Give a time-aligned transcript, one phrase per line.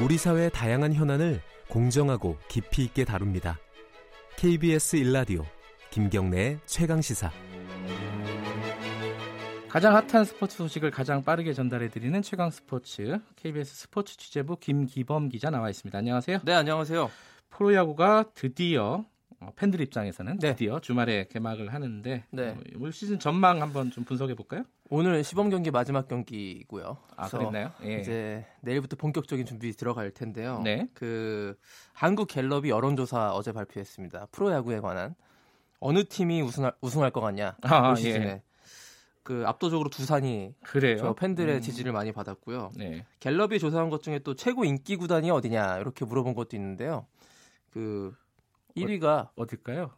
[0.00, 3.60] 우리 사회의 다양한 현안을 공정하고 깊이 있게 다룹니다.
[4.36, 5.44] KBS 일라디오
[5.90, 7.30] 김경래의 최강 시사.
[9.68, 15.50] 가장 핫한 스포츠 소식을 가장 빠르게 전달해 드리는 최강 스포츠 KBS 스포츠 취재부 김기범 기자
[15.50, 15.96] 나와 있습니다.
[15.96, 16.40] 안녕하세요.
[16.44, 17.08] 네, 안녕하세요.
[17.50, 19.06] 프로야구가 드디어 어,
[19.56, 20.50] 팬들 입장에서는 네.
[20.50, 22.48] 드디어 주말에 개막을 하는데 네.
[22.48, 24.64] 어, 올 시즌 전망 한번 좀 분석해 볼까요?
[24.90, 26.98] 오늘 시범 경기 마지막 경기고요.
[27.16, 27.72] 아 그랬나요?
[27.84, 28.00] 예.
[28.00, 30.60] 이제 내일부터 본격적인 준비 들어갈 텐데요.
[30.62, 30.88] 네.
[30.94, 31.56] 그
[31.92, 34.28] 한국 갤럽이 여론조사 어제 발표했습니다.
[34.32, 35.14] 프로야구에 관한
[35.80, 38.42] 어느 팀이 우승할, 우승할 것 같냐 아, 올 시즌에 예.
[39.24, 40.98] 그 압도적으로 두산이 그래요.
[40.98, 42.72] 저 팬들의 음, 지지를 많이 받았고요.
[42.76, 43.06] 네.
[43.20, 47.06] 갤럽이 조사한 것 중에 또 최고 인기 구단이 어디냐 이렇게 물어본 것도 있는데요.
[47.70, 48.14] 그
[48.76, 49.90] 1위가 어딜까요?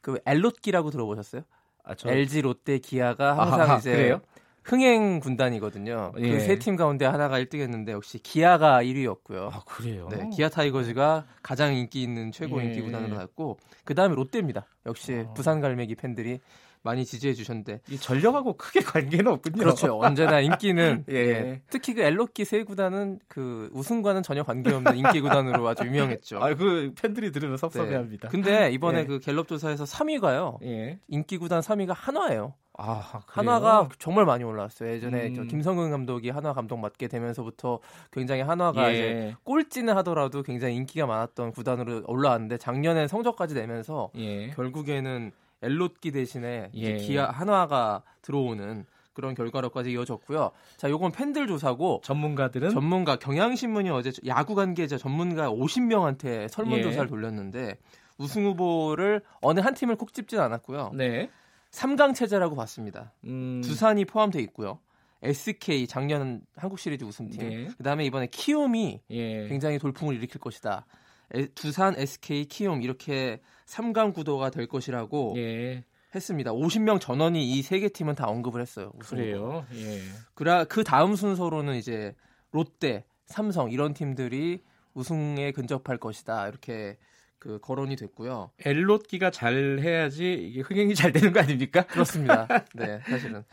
[0.00, 1.42] 그 엘롯기라고 들어보셨어요?
[1.84, 4.20] 아, 저 LG, 롯데, 기아가 항상 아하, 이제 그래요?
[4.68, 6.12] 흥행 군단이거든요.
[6.18, 6.30] 예.
[6.30, 9.50] 그세 팀 가운데 하나가 1등했는데 역시 기아가 1위였고요.
[9.50, 10.08] 아 그래요.
[10.10, 12.66] 네, 기아 타이거즈가 가장 인기 있는 최고 예.
[12.66, 14.66] 인기 구단으로 갔고 그 다음에 롯데입니다.
[14.86, 15.32] 역시 어.
[15.32, 16.40] 부산 갈매기 팬들이
[16.82, 19.56] 많이 지지해 주셨는데 이 전력하고 크게 관계는 없군요.
[19.56, 19.98] 그렇죠.
[20.00, 21.14] 언제나 인기는 예.
[21.14, 21.62] 예.
[21.70, 26.38] 특히 그 엘로키 세 구단은 그 우승과는 전혀 관계없는 인기 구단으로 아주 유명했죠.
[26.42, 27.60] 아 그 팬들이 들으면 네.
[27.60, 28.28] 섭섭해합니다.
[28.28, 29.04] 근데 이번에 예.
[29.06, 30.62] 그 갤럽 조사에서 3위가요.
[30.64, 30.98] 예.
[31.08, 32.54] 인기 구단 3위가 한화예요.
[32.80, 33.22] 아?
[33.26, 34.90] 한화가 정말 많이 올라왔어요.
[34.90, 35.34] 예전에 음.
[35.34, 37.80] 저 김성근 감독이 한화 감독 맡게 되면서부터
[38.12, 38.94] 굉장히 한화가 예.
[38.94, 44.50] 이제 꼴찌는 하더라도 굉장히 인기가 많았던 구단으로 올라왔는데 작년에 성적까지 내면서 예.
[44.50, 46.96] 결국에는 엘롯기 대신에 예.
[46.98, 50.52] 기아 한화가 들어오는 그런 결과로까지 이어졌고요.
[50.76, 57.08] 자, 요건 팬들 조사고 전문가들은 전문가 경향신문이 어제 야구 관계자 전문가 50명한테 설문조사를 예.
[57.08, 57.78] 돌렸는데
[58.18, 60.92] 우승 후보를 어느 한 팀을 콕 집진 않았고요.
[60.94, 61.28] 네.
[61.70, 63.12] 3강 체제라고 봤습니다.
[63.24, 64.80] 음, 두산이 포함되어 있고요.
[65.22, 67.48] SK 작년 한국 시리즈 우승팀.
[67.48, 67.66] 네.
[67.76, 69.48] 그다음에 이번에 키움이 예.
[69.48, 70.86] 굉장히 돌풍을 일으킬 것이다.
[71.34, 75.84] 에- 두산, SK, 키움 이렇게 3강 구도가 될 것이라고 예.
[76.14, 76.52] 했습니다.
[76.52, 78.92] 50명 전원이 이 세 개 팀은 다 언급을 했어요.
[78.98, 79.26] 우승 후보.
[79.28, 79.66] 그래요.
[79.74, 80.00] 예.
[80.34, 82.14] 그라 그 다음 순서로는 이제
[82.52, 84.62] 롯데, 삼성 이런 팀들이
[84.94, 86.48] 우승에 근접할 것이다.
[86.48, 86.96] 이렇게
[87.38, 88.50] 그 거론이 됐고요.
[88.64, 91.82] 엘롯기가 잘 해야지 이게 흥행이 잘 되는 거 아닙니까?
[91.86, 92.46] 그렇습니다.
[92.74, 93.44] 네, 사실은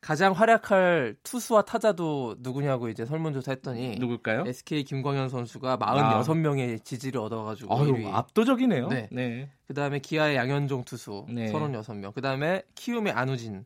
[0.00, 4.44] 가장 활약할 투수와 타자도 누구냐고 이제 설문조사 했더니 누굴까요?
[4.46, 8.14] SK 김광현 선수가 46명의 지지를 얻어가지고 아유, 1위.
[8.14, 8.88] 압도적이네요.
[8.88, 9.08] 네.
[9.10, 9.50] 네.
[9.66, 11.52] 그 다음에 기아의 양현종 투수 네.
[11.52, 12.14] 36명.
[12.14, 13.64] 그 다음에 키움의 안우진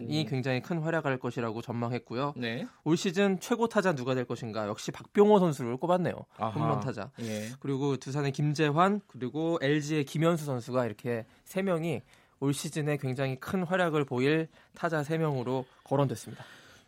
[0.00, 0.26] 이 음.
[0.28, 2.34] 굉장히 큰 활약할 것이라고 전망했고요.
[2.36, 2.66] 네.
[2.84, 4.68] 올 시즌 최고 타자 누가 될 것인가?
[4.68, 6.14] 역시 박병호 선수를 꼽았네요.
[6.36, 6.50] 아하.
[6.50, 7.10] 홈런 타자.
[7.20, 7.48] 예.
[7.60, 12.02] 그리고 두산의 김재환 그리고 LG의 김현수 선수가 이렇게 세 명이
[12.40, 16.44] 올 시즌에 굉장히 큰 활약을 보일 타자 세 명으로 거론됐습니다.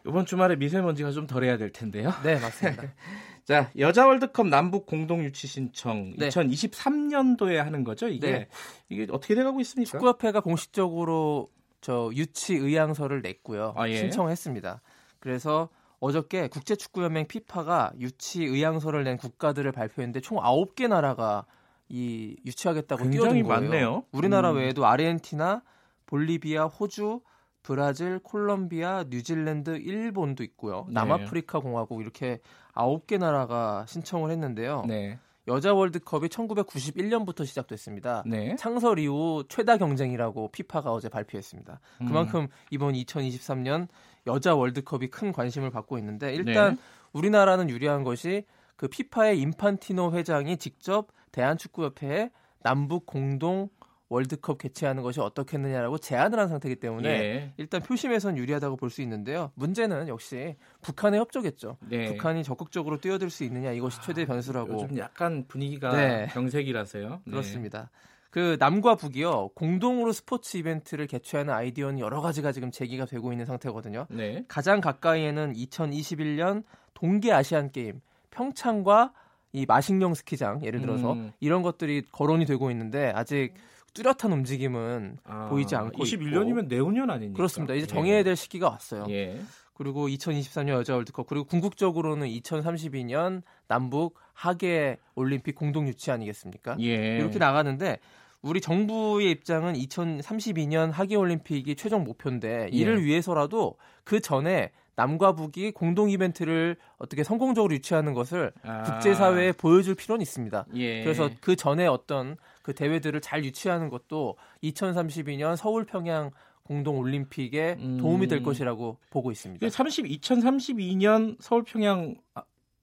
[0.06, 2.12] 이번 주말에 미세먼지가 좀 덜해야 될 텐데요.
[2.22, 2.84] 네, 맞습니다.
[3.44, 6.28] 자, 여자 월드컵 남북 공동 유치 신청 네.
[6.28, 8.30] 2023년도에 하는 거죠, 이게.
[8.30, 8.48] 네.
[8.88, 9.90] 이게 어떻게 돼 가고 있습니까?
[9.90, 13.74] 축구협회가 공식적으로 저 유치 의향서를 냈고요.
[13.76, 13.96] 아, 예.
[13.96, 14.80] 신청했습니다.
[15.18, 15.68] 그래서
[16.00, 21.44] 어저께 국제축구연맹 피파가 유치 의향서를 낸 국가들을 발표했는데 총 9개 나라가
[21.88, 23.46] 이 유치하겠다고 뛰어든 거예요.
[23.46, 24.04] 많네요.
[24.12, 24.56] 우리나라 음.
[24.56, 25.62] 외에도 아르헨티나,
[26.06, 27.20] 볼리비아, 호주,
[27.62, 30.84] 브라질, 콜롬비아, 뉴질랜드, 일본도 있고요.
[30.88, 30.94] 네.
[30.94, 32.40] 남아프리카 공화국 이렇게
[32.74, 34.84] 9개 나라가 신청을 했는데요.
[34.86, 35.18] 네.
[35.50, 38.22] 여자 월드컵이 1991년부터 시작됐습니다.
[38.24, 38.54] 네.
[38.56, 41.80] 창설 이후 최다 경쟁이라고 피파가 어제 발표했습니다.
[42.00, 42.06] 음.
[42.06, 43.88] 그만큼 이번 2023년
[44.26, 46.80] 여자 월드컵이 큰 관심을 받고 있는데 일단 네.
[47.12, 48.44] 우리나라는 유리한 것이
[48.76, 52.30] 그 피파의 인판티노 회장이 직접 대한축구협회에
[52.62, 53.68] 남북 공동
[54.10, 57.52] 월드컵 개최하는 것이 어떻겠느냐라고 제안을 한 상태이기 때문에 예.
[57.56, 59.52] 일단 표심에선 유리하다고 볼 수 있는데요.
[59.54, 61.76] 문제는 역시 북한의 협조겠죠.
[61.88, 62.08] 네.
[62.08, 66.26] 아, 북한이 적극적으로 뛰어들 수 있느냐 이것이 최대 변수라고 요즘 약간 분위기가 네.
[66.32, 67.08] 경색이라서요.
[67.24, 67.30] 네.
[67.30, 67.88] 그렇습니다.
[68.30, 74.06] 그 남과 북이요 공동으로 스포츠 이벤트를 개최하는 아이디어는 여러 가지가 지금 제기가 되고 있는 상태거든요.
[74.10, 74.44] 네.
[74.48, 76.64] 가장 가까이에는 2021년
[76.94, 79.12] 동계 아시안 게임 평창과
[79.52, 81.32] 이 마식령 스키장 예를 들어서 음.
[81.40, 83.54] 이런 것들이 거론이 되고 있는데 아직
[83.94, 87.36] 뚜렷한 움직임은 아, 보이지 않고 21년이면 내후년 아닙니까?
[87.36, 87.74] 그렇습니다.
[87.74, 87.86] 이제 예.
[87.86, 89.06] 정해야 될 시기가 왔어요.
[89.10, 89.40] 예.
[89.74, 96.76] 그리고 2023년 여자 월드컵 그리고 궁극적으로는 2032년 남북 하계 올림픽 공동 유치 아니겠습니까?
[96.80, 97.16] 예.
[97.16, 97.98] 이렇게 나가는데
[98.42, 103.04] 우리 정부의 입장은 2032년 하계 올림픽이 최종 목표인데 이를 예.
[103.04, 108.82] 위해서라도 그 전에 남과 북이 공동 이벤트를 어떻게 성공적으로 유치하는 것을 아.
[108.82, 110.66] 국제사회에 보여줄 필요는 있습니다.
[110.74, 111.02] 예.
[111.02, 116.30] 그래서 그 전에 어떤 그 대회들을 잘 유치하는 것도 2032년 서울 평양
[116.64, 117.96] 공동 올림픽에 음.
[117.98, 119.64] 도움이 될 것이라고 보고 있습니다.
[119.64, 122.42] 이게 30, 2032년 서울 평양 아,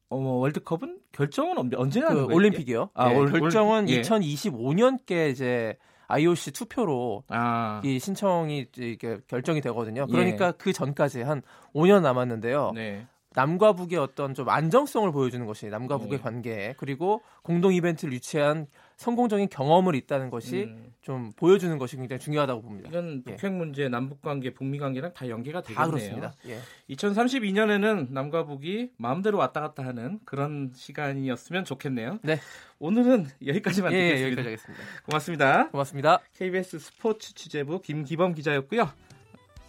[0.10, 2.36] 어, 월드컵은 결정은 언- 언제 하는 그 거예요?
[2.36, 2.90] 올림픽이요.
[2.96, 4.02] 아, 예, 올- 결정은 올- 예.
[4.02, 5.78] 2025년께 이제
[6.08, 10.06] IOC 투표로 아, 이 신청이 이렇게 결정이 되거든요.
[10.08, 10.12] 예.
[10.12, 11.42] 그러니까 그 전까지 한
[11.74, 12.72] 5년 남았는데요.
[12.74, 13.08] 네.
[13.38, 16.24] 남과 북의 어떤 좀 안정성을 보여주는 것이 남과 북의 네.
[16.24, 22.64] 관계 그리고 공동 이벤트를 유치한 성공적인 경험을 있다는 것이 음, 좀 보여주는 것이 굉장히 중요하다고
[22.64, 22.90] 봅니다.
[22.90, 23.36] 이건 예.
[23.36, 25.86] 북핵 문제, 남북 관계, 북미 관계랑 다 연계가 되겠네요.
[25.86, 26.34] 다 그렇습니다.
[26.48, 26.58] 예.
[26.90, 32.18] 2032년에는 남과 북이 마음대로 왔다 갔다 하는 그런 시간이었으면 좋겠네요.
[32.24, 32.40] 네.
[32.80, 34.26] 오늘은 여기까지만 예, 예, 듣겠습니다.
[34.26, 34.84] 여기까지 하겠습니다.
[35.06, 35.70] 고맙습니다.
[35.70, 36.20] 고맙습니다.
[36.34, 38.90] KBS 스포츠 취재부 김기범 기자였고요.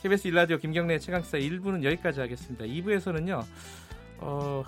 [0.03, 2.65] KBS 일라디오 김경래 최강사 1부는 여기까지 하겠습니다.
[2.65, 3.45] 2부에서는요.
[4.19, 4.65] 어,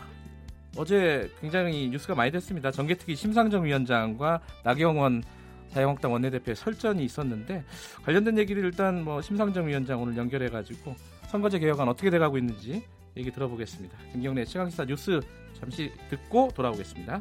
[0.76, 2.72] 어제 굉장히 뉴스가 많이 됐습니다.
[2.72, 5.22] 정계특위 심상정 위원장과 나경원
[5.70, 7.64] 자유한국당 원내대표의 설전이 있었는데
[8.02, 10.96] 관련된 얘기를 일단 뭐 심상정 위원장 오늘 연결해 가지고
[11.28, 12.82] 선거제 개혁안 어떻게 돼가고 있는지
[13.16, 13.96] 얘기 들어보겠습니다.
[14.12, 15.20] 김경래 최강사 뉴스
[15.54, 17.20] 잠시 듣고 돌아오겠습니다.